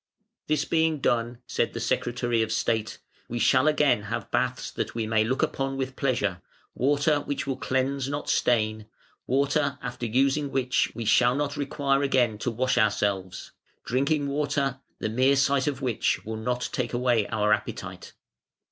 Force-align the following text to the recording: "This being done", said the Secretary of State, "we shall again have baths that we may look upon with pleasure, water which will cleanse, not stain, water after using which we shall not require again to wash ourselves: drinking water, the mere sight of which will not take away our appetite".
"This 0.47 0.65
being 0.65 0.97
done", 0.97 1.43
said 1.45 1.73
the 1.73 1.79
Secretary 1.79 2.41
of 2.41 2.51
State, 2.51 2.97
"we 3.29 3.37
shall 3.37 3.67
again 3.67 4.01
have 4.05 4.31
baths 4.31 4.71
that 4.71 4.95
we 4.95 5.05
may 5.05 5.23
look 5.23 5.43
upon 5.43 5.77
with 5.77 5.95
pleasure, 5.95 6.41
water 6.73 7.19
which 7.19 7.45
will 7.45 7.55
cleanse, 7.55 8.09
not 8.09 8.27
stain, 8.27 8.87
water 9.27 9.77
after 9.79 10.07
using 10.07 10.49
which 10.49 10.91
we 10.95 11.05
shall 11.05 11.35
not 11.35 11.55
require 11.55 12.01
again 12.01 12.39
to 12.39 12.49
wash 12.49 12.79
ourselves: 12.79 13.51
drinking 13.85 14.25
water, 14.27 14.79
the 14.97 15.07
mere 15.07 15.35
sight 15.35 15.67
of 15.67 15.83
which 15.83 16.25
will 16.25 16.35
not 16.35 16.67
take 16.73 16.93
away 16.95 17.27
our 17.27 17.53
appetite". 17.53 18.13